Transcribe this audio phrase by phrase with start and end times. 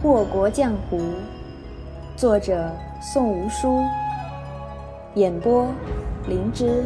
[0.00, 1.00] 祸国浆糊，
[2.16, 3.82] 作者宋无书，
[5.16, 5.66] 演播
[6.28, 6.84] 灵芝。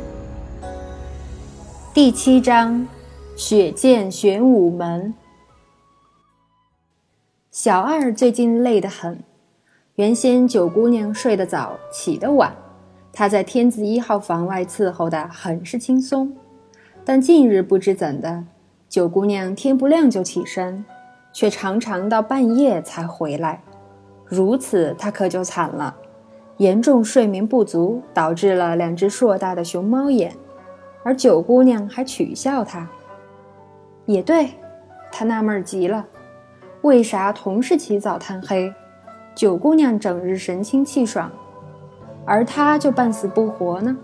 [1.93, 2.89] 第七章：
[3.37, 5.13] 血溅玄武门。
[7.51, 9.23] 小二最近累得很，
[9.97, 12.57] 原先九姑娘睡得早，起得晚，
[13.13, 16.35] 她在天子一号房外伺候的很是轻松。
[17.05, 18.45] 但近日不知怎的，
[18.89, 20.83] 九姑娘天不亮就起身。
[21.33, 23.63] 却常常到半夜才回来，
[24.25, 25.97] 如此他可就惨了，
[26.59, 30.35] 严重睡眠不足导致了两只硕大的熊猫眼，
[31.03, 32.89] 而九姑娘还取笑他。
[34.05, 34.51] 也对，
[35.11, 36.05] 他纳闷极了，
[36.83, 38.73] 为啥同是起早贪黑，
[39.35, 41.31] 九姑娘整日神清气爽，
[42.25, 43.97] 而他就半死不活呢？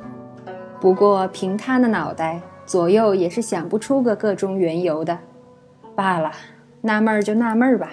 [0.81, 5.19] 不过凭他的脑袋，左右也是想不出个个中缘由的，
[5.95, 6.31] 罢了。
[6.89, 7.91] 纳闷儿就纳闷儿吧，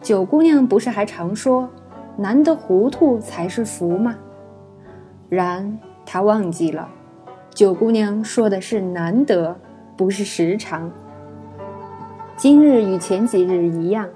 [0.00, 1.68] 九姑娘不是还常说
[2.16, 4.16] “难得糊涂才是福”吗？
[5.28, 6.88] 然她忘记了，
[7.50, 9.54] 九姑娘说的是难得，
[9.98, 10.90] 不是时常。
[12.38, 14.08] 今日与前几日一样，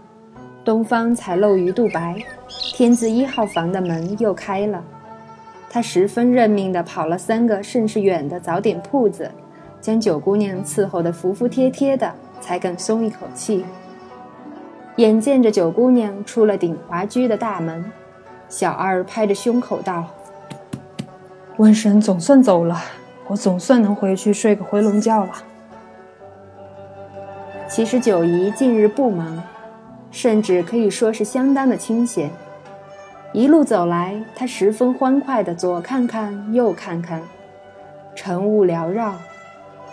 [0.64, 2.16] 东方才露鱼肚白，
[2.48, 4.82] 天字一号房的门又开了。
[5.68, 9.30] 他十分认命地跑了三个甚是远的早点铺子，
[9.78, 12.10] 将九姑娘伺候得服服帖帖的。
[12.44, 13.64] 才敢松一口气。
[14.96, 17.90] 眼见着九姑娘出了鼎华居的大门，
[18.50, 20.04] 小二拍着胸口道
[21.56, 22.78] ：“瘟神总算走了，
[23.28, 25.32] 我总算能回去睡个回笼觉了。”
[27.66, 29.42] 其实九姨近日不忙，
[30.10, 32.30] 甚至可以说是相当的清闲。
[33.32, 37.22] 一路走来，她十分欢快的左看看右看看，
[38.14, 39.14] 晨雾缭绕。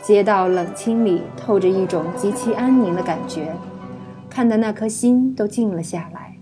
[0.01, 3.55] 街道冷清里透着一种极其安宁的感觉，
[4.29, 6.37] 看得那颗心都静了下来。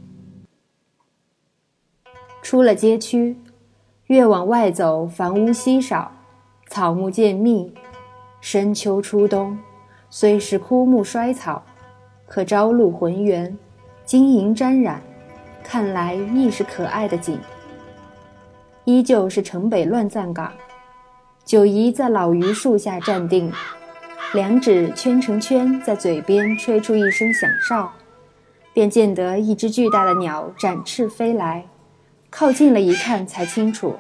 [2.42, 3.38] 出了街区，
[4.08, 6.12] 越往外走，房屋稀少，
[6.70, 7.74] 草木渐密。
[8.40, 9.60] 深秋初冬，
[10.10, 11.62] 虽是枯木衰草，
[12.26, 13.58] 可朝露浑圆，
[14.06, 15.02] 晶莹沾染，
[15.62, 17.38] 看来亦是可爱的景。
[18.86, 20.54] 依旧是城北乱葬岗。
[21.50, 23.52] 九姨在老榆树下站定，
[24.34, 27.92] 两指圈成圈，在嘴边吹出一声响哨，
[28.72, 31.66] 便见得一只巨大的鸟展翅飞来。
[32.30, 33.96] 靠近了一看，才清楚，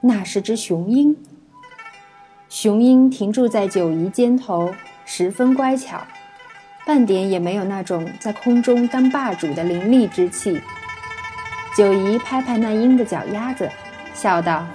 [0.00, 1.16] 那是只雄鹰。
[2.48, 6.04] 雄鹰停住在九姨肩头，十分乖巧，
[6.84, 10.60] 半点也没有那种在空中当霸主的凌厉之气。
[11.76, 13.70] 九姨拍拍那鹰的脚丫子，
[14.12, 14.66] 笑道：“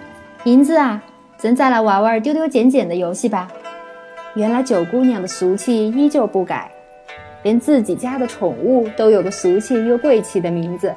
[0.45, 1.03] 银子啊。”
[1.37, 3.47] 咱再来玩玩丢丢捡捡的游戏吧。
[4.33, 6.71] 原来九姑娘的俗气依旧不改，
[7.43, 10.93] 连自己家的宠物都有个俗气又贵气的名字。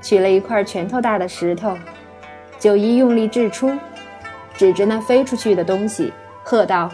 [0.00, 1.78] 取了一块拳头大的石头，
[2.58, 3.70] 九姨用力掷出，
[4.56, 6.12] 指着那飞出去的东西，
[6.42, 6.90] 喝道：“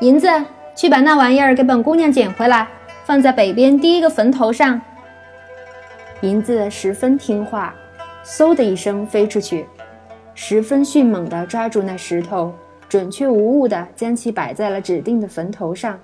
[0.00, 0.28] 银子，
[0.74, 2.68] 去把那玩意儿给本姑娘捡回来，
[3.04, 4.80] 放在北边第一个坟头上。”
[6.20, 7.74] 银子十分听话，
[8.24, 9.66] 嗖的一声飞出去。
[10.34, 12.52] 十分迅猛地抓住那石头，
[12.88, 15.98] 准确无误地将其摆在了指定的坟头上，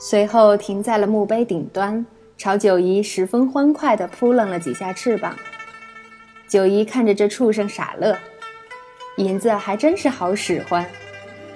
[0.00, 2.04] 随后停在了墓碑顶端，
[2.38, 5.34] 朝九姨十分欢快地扑棱了几下翅膀。
[6.48, 8.16] 九姨看着这畜生傻乐，
[9.16, 10.86] 银子还真是好使唤，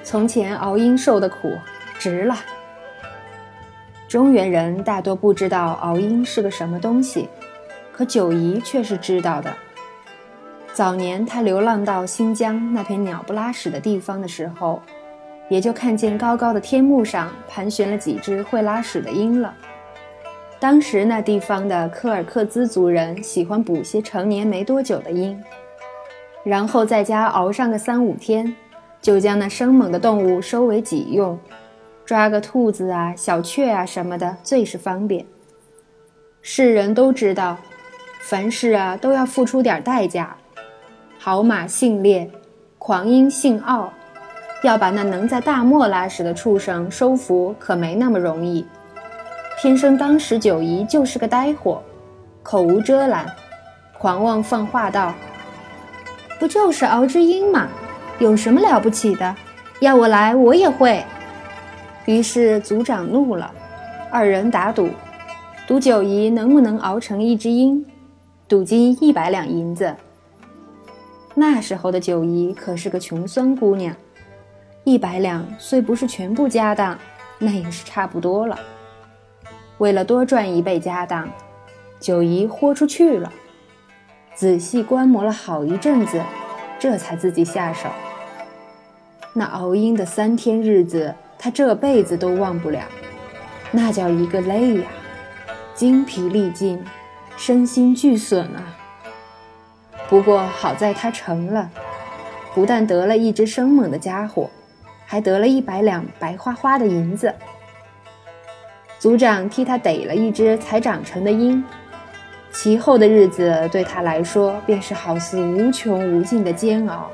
[0.03, 1.53] 从前熬鹰受的苦
[1.98, 2.36] 值了。
[4.08, 7.28] 中原人大多不知道熬鹰是个什么东西，
[7.92, 9.54] 可九姨却是知道的。
[10.76, 14.78] 早年他流浪到新疆那片鸟不拉屎的地方的时候，
[15.48, 19.54] 也就看见高高的天幕上盘旋了几只会拉屎的鹰了。
[20.60, 25.42] 当时那地方的柯尔克孜族人喜欢捕些成年没多久的鹰，
[26.44, 28.54] 然后在家熬上个三五天，
[29.00, 31.38] 就将那生猛的动物收为己用，
[32.04, 35.25] 抓个兔子啊、小雀啊什么的最是方便。
[36.42, 37.56] 世人都知道，
[38.21, 40.36] 凡事啊都要付出点代价。
[41.28, 42.31] 好马性烈，
[42.78, 43.93] 狂鹰性傲，
[44.63, 48.65] 要把那能在大漠拉屎的畜生收服，可没那么容易。
[49.61, 51.83] 偏生当时九姨就是个呆货，
[52.45, 53.27] 口无遮拦，
[53.99, 55.13] 狂妄放话道
[56.39, 57.67] ：“不就是熬只鹰吗？
[58.21, 59.34] 有什么了不起的？
[59.81, 61.05] 要我来，我也会。”
[62.07, 63.51] 于是族长怒了，
[64.13, 64.91] 二人打赌，
[65.67, 67.84] 赌九姨能不能熬成一只鹰，
[68.47, 69.93] 赌金一百两银子。
[71.38, 73.94] 那时候的九姨可是个穷酸姑娘，
[74.84, 76.98] 一百两虽不是全部家当，
[77.38, 78.59] 那也是差不多了。
[79.77, 81.28] 为了多赚一倍家当，
[82.00, 83.30] 九姨豁出去了。
[84.34, 86.22] 仔细观摩了好一阵子，
[86.78, 87.91] 这才自己下手。
[89.34, 92.80] 那熬鹰的三天日子，他这辈子都忘不了，
[93.71, 94.86] 那叫一个累呀，
[95.74, 96.82] 精疲力尽，
[97.36, 98.74] 身心俱损啊。
[100.08, 101.68] 不过好在他成了，
[102.54, 104.48] 不但得了一只生猛的家伙，
[105.04, 107.34] 还得了一百两白花花的银子。
[108.98, 111.62] 族长替他逮了一只才长成的鹰，
[112.50, 117.10] 其后的日子对他来说便是好似无穷无尽的煎熬。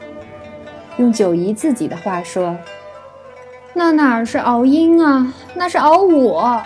[0.99, 2.57] 用九姨自己的话说
[3.75, 6.63] ：“那哪是熬鹰啊，那是熬我。”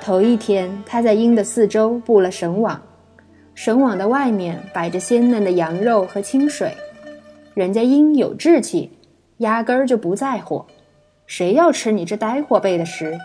[0.00, 2.80] 头一天，他在鹰的四周布了绳网，
[3.60, 6.72] 绳网的外面摆着鲜嫩的羊肉和清水。
[7.54, 8.88] 人家鹰有志气，
[9.38, 10.64] 压根儿就不在乎，
[11.26, 13.18] 谁要吃你这呆货背的食？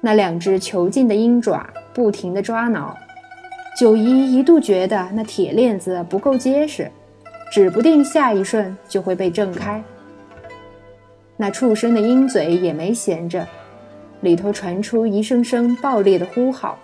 [0.00, 2.96] 那两只囚禁的鹰爪不停地抓挠，
[3.78, 6.90] 九姨一度觉得那铁链子不够结实。
[7.52, 9.84] 指不定下一瞬就会被挣开。
[11.36, 13.46] 那畜生的鹰嘴也没闲着，
[14.22, 16.78] 里头传出一声声爆裂的呼号，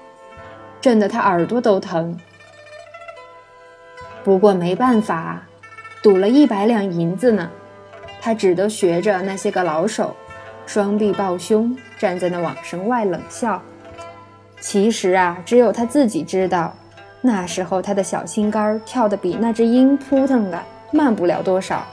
[0.82, 2.14] 震得他耳朵都疼。
[4.22, 5.42] 不过没办法，
[6.02, 7.48] 赌了一百两银子呢，
[8.20, 10.14] 他只得学着那些个老手，
[10.66, 13.62] 双臂抱胸，站在那网绳外冷笑。
[14.60, 16.74] 其实啊，只有他自己知道。
[17.20, 21.84] 那时候，他的小心肝跳得比那只鹰扑腾的慢不了多少。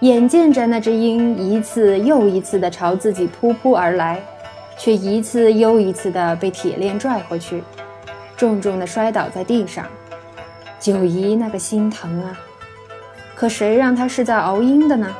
[0.00, 4.20] 眼见着那只鹰一次又一次地朝自己扑扑而来，
[4.76, 7.62] 却一次又一次地被铁链拽回去，
[8.38, 9.84] 重重地摔倒在地上。
[10.80, 12.40] 九姨那个心疼啊！
[13.34, 15.14] 可谁让他是在熬鹰的呢？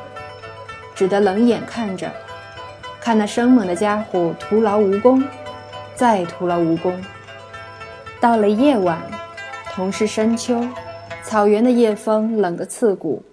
[0.95, 2.09] 只得冷眼看着，
[2.99, 5.23] 看那生猛的家伙徒劳无功，
[5.93, 6.99] 再徒劳无功。
[8.19, 8.99] 到了夜晚。
[9.71, 10.67] 同是深秋，
[11.23, 13.23] 草原的夜风冷得刺骨。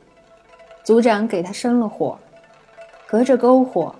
[0.84, 2.16] 族长给他生了火，
[3.08, 3.92] 隔着篝火，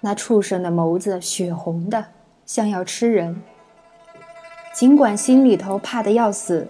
[0.00, 2.02] 那畜生的眸子血红的，
[2.46, 3.42] 像要吃人。
[4.72, 6.68] 尽管心里头怕得要死，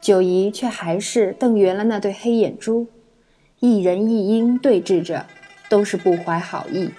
[0.00, 2.86] 九姨却还是瞪圆了那对黑眼珠，
[3.60, 5.26] 一人一鹰对峙着，
[5.68, 6.90] 都是不怀好意。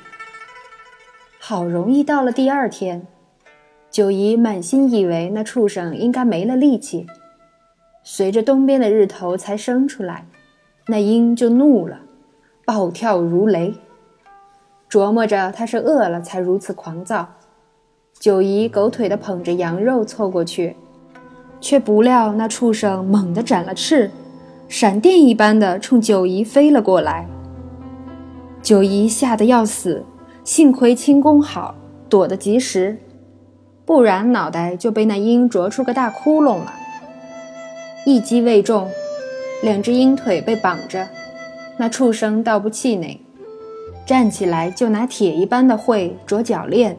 [1.39, 3.07] 好容易到了第二天，
[3.89, 7.07] 九姨满心以为那畜生应该没了力气。
[8.03, 10.25] 随着东边的日头才升出来，
[10.88, 12.01] 那鹰就怒了，
[12.65, 13.73] 暴跳如雷。
[14.89, 17.35] 琢磨着他是饿了才如此狂躁，
[18.19, 20.75] 九姨狗腿地捧着羊肉凑过去，
[21.61, 24.09] 却不料那畜生猛地展了翅，
[24.67, 27.27] 闪电一般的冲九姨飞了过来。
[28.63, 30.03] 九姨吓得要死，
[30.43, 31.75] 幸亏轻功好，
[32.09, 32.97] 躲得及时，
[33.85, 36.73] 不然脑袋就被那鹰啄出个大窟窿了。
[38.03, 38.89] 一击未中，
[39.61, 41.07] 两只鹰腿被绑着，
[41.77, 43.21] 那畜生倒不气馁，
[44.07, 46.97] 站起来就拿铁一般的喙啄脚链，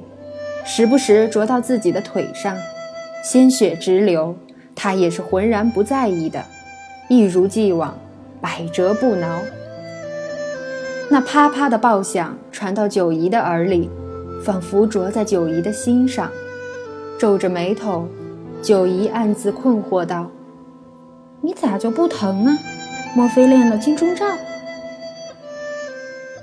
[0.71, 2.55] 时不时啄到自己的腿上，
[3.25, 4.37] 鲜血直流，
[4.75, 6.45] 他也是浑然不在意的，
[7.09, 7.99] 一如既往，
[8.39, 9.41] 百折不挠。
[11.09, 13.89] 那啪啪的爆响传到九姨的耳里，
[14.45, 16.31] 仿佛啄在九姨的心上，
[17.19, 18.07] 皱着眉头，
[18.61, 20.31] 九姨暗自困惑道。
[21.41, 22.59] 你咋就不疼呢？
[23.17, 24.27] 莫非练了金钟罩？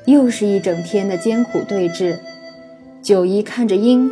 [0.05, 2.17] 又是一整天的艰苦对峙。
[3.05, 4.09] 九姨看着鹰，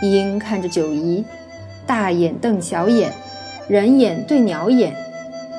[0.00, 1.24] 鹰看着九姨，
[1.84, 3.12] 大眼瞪小眼，
[3.66, 4.94] 人眼对鸟眼，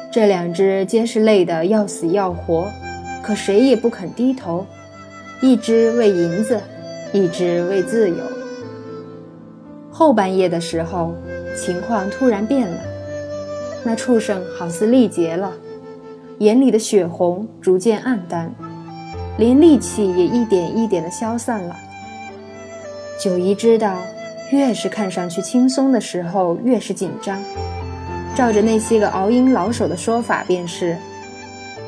[0.09, 2.71] 这两只皆是累得要死要活，
[3.21, 4.65] 可谁也不肯低头。
[5.41, 6.61] 一只为银子，
[7.11, 8.15] 一只为自由。
[9.91, 11.13] 后半夜的时候，
[11.57, 12.77] 情况突然变了。
[13.83, 15.51] 那畜生好似力竭了，
[16.37, 18.49] 眼里的血红逐渐暗淡，
[19.37, 21.75] 连力气也一点一点的消散了。
[23.19, 24.01] 九姨知道，
[24.49, 27.37] 越是看上去轻松的时候，越是紧张。
[28.33, 30.95] 照着那些个熬鹰老手的说法，便是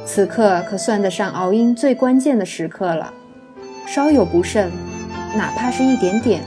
[0.05, 3.13] 此刻可算得上熬鹰最关键的时刻了。
[3.87, 4.69] 稍有不慎，
[5.33, 6.41] 哪怕是一点点，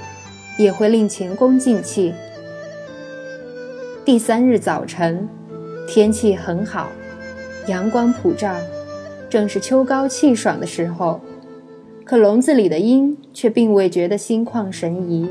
[0.58, 2.12] 也会令前功尽弃。
[4.04, 5.26] 第三日早晨，
[5.88, 6.90] 天气很好，
[7.68, 8.54] 阳光普照，
[9.30, 11.18] 正是秋高气爽的时候。
[12.04, 15.28] 可笼子里的鹰却并未觉得心旷神怡。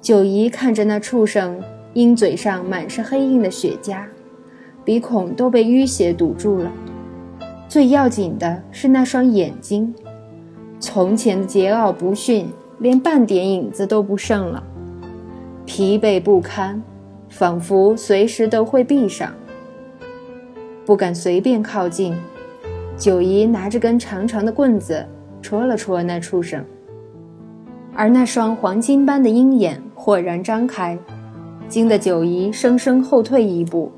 [0.00, 1.62] 九姨看着那畜生，
[1.94, 4.04] 鹰嘴上满是黑印的血痂，
[4.84, 6.72] 鼻孔都被淤血堵住了。
[7.68, 9.94] 最要紧的是那双眼睛，
[10.80, 14.64] 从前的桀骜不驯，连半点影子都不剩了。
[15.64, 16.82] 疲惫不堪，
[17.28, 19.32] 仿佛随时都会闭上，
[20.84, 22.16] 不敢随便靠近。
[22.98, 25.06] 九姨拿着根长长的棍子
[25.40, 26.64] 戳了戳那畜生，
[27.94, 30.98] 而那双黄金般的鹰眼豁然张开，
[31.68, 33.92] 惊得九姨生生后退一步。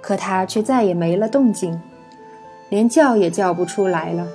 [0.00, 1.80] 可他却再也没了动静，
[2.70, 4.26] 连叫也叫不出来了。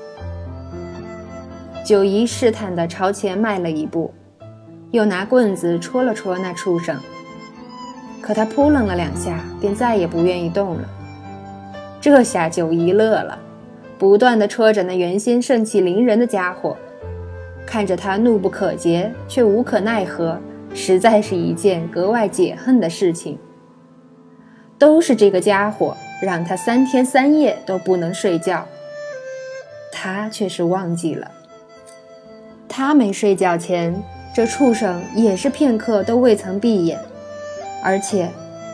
[1.83, 4.13] 九姨试探地朝前迈了一步，
[4.91, 6.97] 又拿棍子戳了戳那畜生。
[8.21, 10.87] 可他扑棱了两下，便再也不愿意动了。
[11.99, 13.37] 这下九姨乐了，
[13.97, 16.77] 不断的戳着那原先盛气凌人的家伙，
[17.65, 20.39] 看着他怒不可遏却无可奈何，
[20.73, 23.37] 实在是一件格外解恨的事情。
[24.77, 28.67] 都是这个家伙让他三天三夜都不能睡觉，
[29.91, 31.31] 他却是忘记了。
[32.69, 34.03] 他没睡觉前，
[34.35, 36.99] 这畜生也是片刻都未曾闭眼，
[37.83, 38.29] 而且，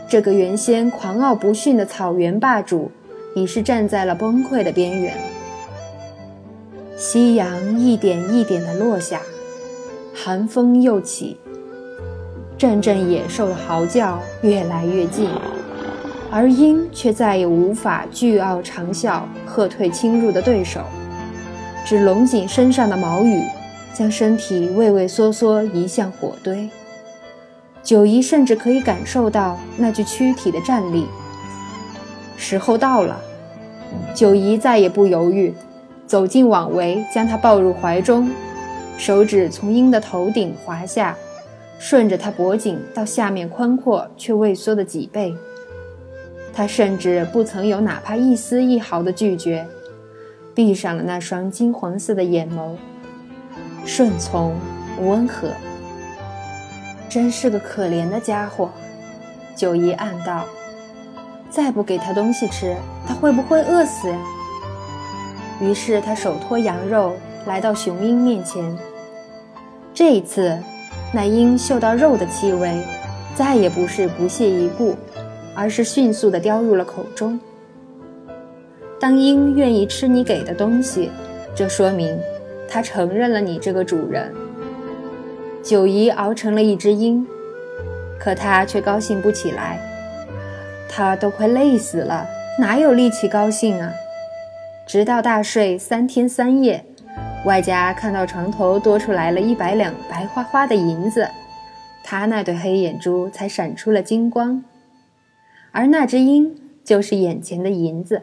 [0.09, 2.91] 这个原先狂傲不驯的草原霸主，
[3.35, 5.15] 已是站在了崩溃的边缘。
[6.95, 9.21] 夕阳一点一点的落下，
[10.13, 11.37] 寒风又起，
[12.57, 15.29] 阵阵野兽的嚎叫越来越近。
[16.31, 20.81] 而鹰却再也无法倨傲长啸，喝退侵入的对手，
[21.85, 23.43] 只拢紧身上的毛羽，
[23.93, 26.69] 将身体畏畏缩缩移向火堆。
[27.83, 31.05] 九姨甚至可以感受到那具躯体的战力。
[32.37, 33.19] 时候到了，
[34.13, 35.53] 九姨再也不犹豫，
[36.05, 38.29] 走进网围，将他抱入怀中，
[38.97, 41.15] 手指从鹰的头顶滑下，
[41.79, 45.33] 顺着他脖颈到下面宽阔却畏缩的脊背。
[46.53, 49.65] 他甚至不曾有哪怕一丝一毫的拒绝，
[50.53, 52.75] 闭上了那双金黄色的眼眸，
[53.85, 54.55] 顺从
[55.01, 55.49] 温和，
[57.09, 58.69] 真是个可怜的家伙。
[59.55, 60.45] 九姨暗道
[61.53, 64.17] ：“再不给他东西吃，他会不会饿死呀？”
[65.61, 67.13] 于是他手托羊肉
[67.45, 68.75] 来到雄鹰面前。
[69.93, 70.57] 这一次，
[71.13, 72.81] 那鹰嗅到肉的气味，
[73.35, 74.95] 再也不是不屑一顾。
[75.55, 77.39] 而是迅速地叼入了口中。
[78.99, 81.11] 当鹰愿意吃你给的东西，
[81.53, 82.19] 这说明
[82.67, 84.33] 它承认了你这个主人。
[85.61, 87.23] 九姨熬成了一只鹰，
[88.19, 89.79] 可它却高兴不起来。
[90.95, 92.27] 他都快累死了，
[92.59, 93.91] 哪有力气高兴啊？
[94.85, 96.85] 直到大睡三天三夜，
[97.45, 101.27] 外加看到床头多出来了一百两白花花的银子，
[102.03, 104.63] 他那对黑眼珠才闪出了金光。
[105.71, 108.21] 而那只鹰就是眼前的银子。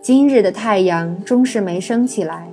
[0.00, 2.46] 今日的太阳终是没升起来，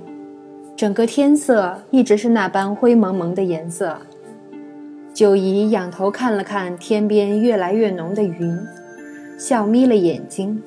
[0.76, 4.00] 整个天色一直是那般灰蒙蒙的颜色。
[5.12, 8.56] 九姨仰头看了看天边越来越浓的云，
[9.36, 10.62] 笑眯了眼睛，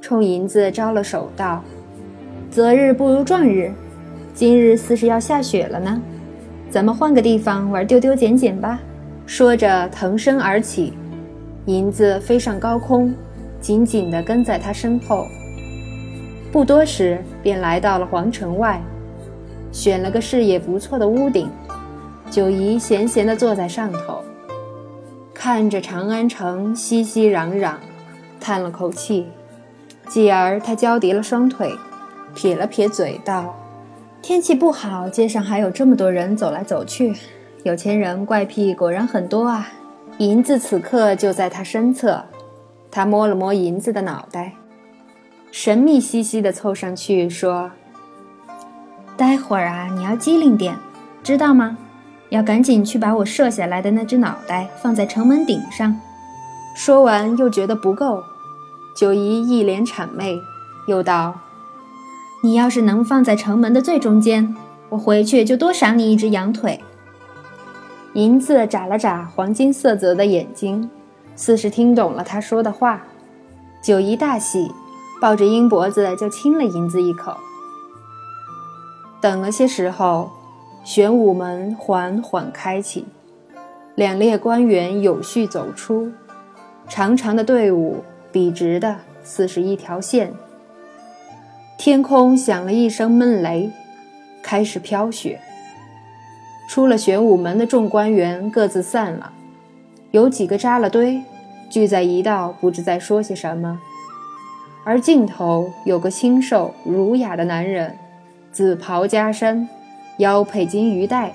[0.00, 1.64] 冲银子招了手道
[2.50, 3.72] ：“择日不如撞日，
[4.34, 6.00] 今日似是要下雪了呢，
[6.70, 8.78] 咱们换个地方玩丢丢捡捡吧。”
[9.24, 10.92] 说着，腾身而起，
[11.64, 13.12] 银子飞上高空，
[13.60, 15.26] 紧紧地跟在他身后。
[16.52, 18.82] 不多时，便来到了皇城外，
[19.72, 21.50] 选了个视野不错的屋顶，
[22.30, 24.22] 九姨闲闲地坐在上头，
[25.32, 27.74] 看着长安城熙熙攘攘，
[28.38, 29.26] 叹了口气，
[30.06, 31.74] 继而他交叠了双腿，
[32.34, 33.56] 撇了撇嘴道
[34.20, 37.14] ：“天气不好，街上还有这么多人走来走去。”
[37.64, 39.66] 有钱人怪癖果然很多啊！
[40.18, 42.22] 银子此刻就在他身侧，
[42.90, 44.52] 他摸了摸银子的脑袋，
[45.50, 47.70] 神秘兮兮地凑上去说
[49.16, 50.76] ：“待会儿啊，你要机灵点，
[51.22, 51.78] 知道吗？
[52.30, 55.98] 要赶紧去把我射下来的那只脑袋放在城门顶上。”
[56.76, 58.22] 说完又觉得不够，
[58.96, 60.40] 九姨一脸谄媚，
[60.86, 61.34] 又道
[62.42, 64.54] ：“你要是能放在城门的最中间，
[64.90, 66.80] 我回去就多赏你一只羊腿。”
[68.14, 70.88] 银子眨了眨黄金色泽的眼睛，
[71.34, 73.02] 似是听懂了他说的话。
[73.82, 74.72] 九姨大喜，
[75.20, 77.36] 抱着鹰脖子就亲了银子一口。
[79.20, 80.30] 等了些时候，
[80.88, 83.04] 玄武门缓缓开启，
[83.94, 86.10] 两列官员有序走出，
[86.88, 88.02] 长长的队伍
[88.32, 90.32] 笔直的似是一条线。
[91.76, 93.70] 天空响了一声闷雷，
[94.42, 95.38] 开始飘雪。
[96.70, 99.32] 出了玄武门的众官员各自散了，
[100.12, 101.22] 有几个扎了堆，
[101.68, 103.78] 聚在一道，不知在说些什么。
[104.86, 107.98] 而尽头有个清瘦儒雅的男人，
[108.50, 109.68] 紫袍加身，
[110.18, 111.32] 腰佩金鱼带，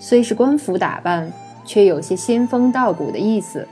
[0.00, 1.32] 虽是官服打扮，
[1.64, 3.66] 却有些仙风道骨的意思。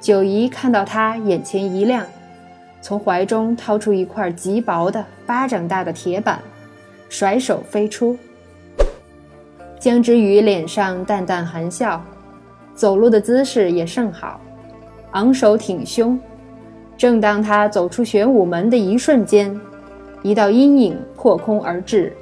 [0.00, 2.06] 九姨看到他，眼前一亮，
[2.80, 6.40] 从怀中掏出一块极薄的巴掌大的铁板，
[7.10, 8.16] 甩手飞出。
[9.78, 12.02] 江之鱼脸上淡淡含笑，
[12.74, 14.40] 走路的姿势也甚好，
[15.10, 16.18] 昂首挺胸。
[16.96, 19.60] 正当他走出玄武门的一瞬间，
[20.22, 22.16] 一道阴影破空而至。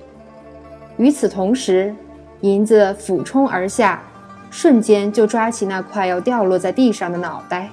[1.01, 1.95] 与此同时，
[2.43, 4.03] 银子俯冲而下。
[4.51, 7.71] 瞬间就抓起那快要掉落在地上的脑袋，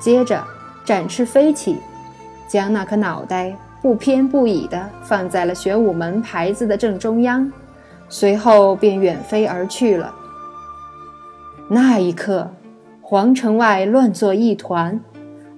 [0.00, 0.42] 接着
[0.84, 1.78] 展翅飞起，
[2.48, 7.52] 将那颗脑袋不偏不倚地放在了玄武门牌子的正中央，
[8.08, 10.12] 随后便远飞而去了。
[11.68, 12.50] 那一刻，
[13.02, 14.98] 皇城外乱作一团，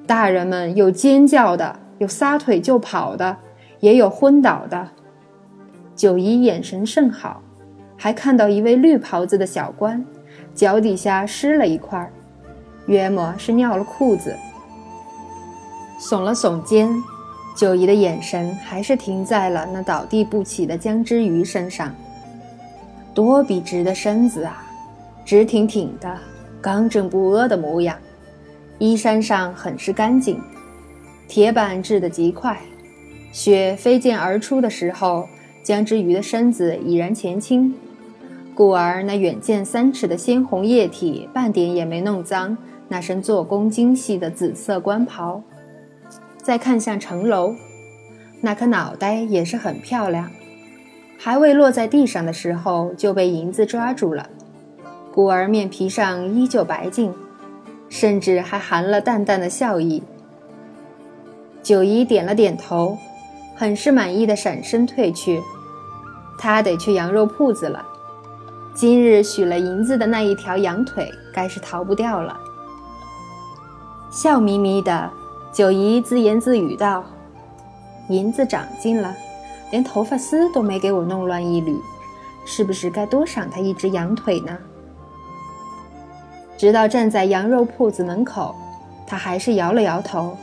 [0.05, 3.37] 大人们有尖叫的，有撒腿就跑的，
[3.79, 4.89] 也有昏倒的。
[5.97, 7.43] 九姨眼神甚好，
[7.97, 10.05] 还看到一位绿袍子的小官。
[10.55, 12.11] 脚底下湿了一块，
[12.87, 14.37] 约莫是尿了裤子。
[15.99, 16.91] 耸了耸肩，
[17.57, 21.95] 九姨的眼神还是停在了那倒地不起的江之鱼身上。
[23.15, 24.63] 多笔直的身子啊，
[25.25, 26.19] 直挺挺的，
[26.61, 27.97] 刚正不阿的模样，
[28.79, 30.39] 衣衫上很是干净。
[31.27, 32.59] 铁板制得极快，
[33.33, 35.27] 雪飞溅而出的时候，
[35.67, 37.75] 江之鱼的身子已然前倾。
[38.55, 42.57] 故而那远见三尺的鲜红液体，半点也没弄脏
[42.87, 45.43] 那身做工精细的紫色官袍。
[46.41, 47.57] 再看向城楼，
[48.43, 50.31] 那颗脑袋也是很漂亮，
[51.19, 54.31] 还未落在地上的时候就被银子抓住了。
[55.13, 57.13] 故而面皮上依旧白净，
[57.89, 60.05] 甚至还含了淡淡的笑意。
[61.61, 62.97] 九姨点了点头，
[63.57, 65.43] 很是满意的闪身退去。
[66.39, 67.85] 他得去羊肉铺子了。
[68.75, 72.39] 今日许了银子的那一条羊腿，该是逃不掉了。
[74.11, 75.11] 笑眯眯的
[75.53, 77.05] 九姨自言自语道
[78.09, 79.15] ：“银子长进了，
[79.71, 81.79] 连头发丝都没给我弄乱一缕，
[82.45, 84.57] 是不是该多赏他一只羊腿呢？”
[86.59, 88.55] 直到站在羊肉铺子门口，
[89.07, 90.37] 他还是摇了摇头：“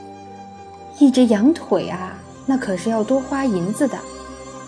[1.00, 2.14] 一只羊腿啊，
[2.46, 3.98] 那可是要多花银子的，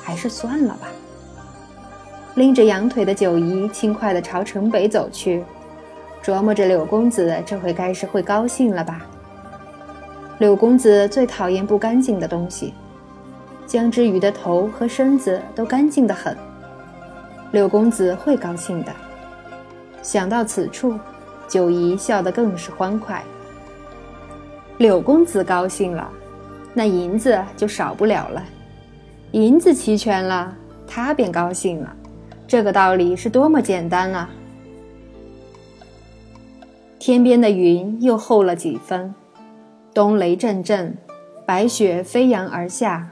[0.04, 0.88] 还是算了吧。”
[2.36, 5.42] 拎着羊腿的九姨轻快地朝城北走去，
[6.22, 9.06] 琢磨着柳公子这回该是会高兴了吧。
[10.40, 12.74] 柳公子最讨厌不干净的东西，
[13.66, 16.36] 江之鱼的头和身子都干净得很，
[17.52, 18.92] 柳公子会高兴的。
[20.02, 21.00] 想到此处，
[21.48, 23.24] 九姨笑得更是欢快。
[24.78, 26.12] 柳公子高兴了，
[26.74, 28.44] 那银子就少不了了，
[29.32, 30.54] 银子齐全了，
[30.86, 31.96] 他便高兴了。
[32.48, 34.30] 这个道理是多么简单啊！
[37.00, 39.14] 天边的云又厚了几分，
[39.94, 40.96] 冬雷阵阵，
[41.46, 43.10] 白雪飞扬而下。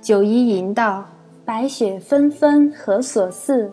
[0.00, 1.06] 九姨吟道
[1.44, 3.72] ：“白雪纷纷何所似？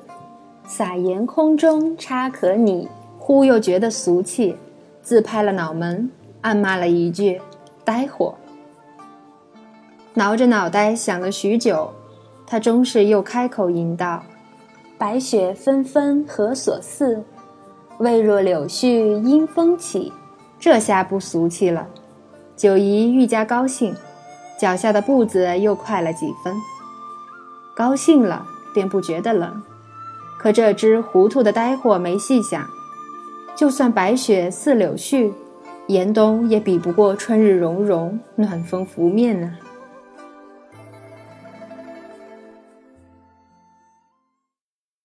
[0.65, 2.87] 撒盐空中差可拟。”
[3.19, 4.55] 忽又觉得俗气，
[5.03, 6.09] 自拍了脑门，
[6.41, 7.39] 暗骂了一句
[7.85, 8.33] ：“呆货。”
[10.15, 11.93] 挠着脑袋想了许久，
[12.47, 14.23] 他终是又开口吟道。
[14.99, 17.23] 白雪纷纷何所似？
[17.99, 20.11] 未若柳絮因风起。
[20.59, 21.87] 这下不俗气了。
[22.57, 23.95] 九姨愈加高兴，
[24.59, 26.53] 脚下的步子又快了几分。
[27.73, 29.63] 高兴了，便不觉得冷。
[30.37, 32.67] 可这只糊涂的呆货没细想，
[33.55, 35.31] 就算白雪似柳絮，
[35.87, 39.55] 严冬也比不过春日融融，暖风拂面呢。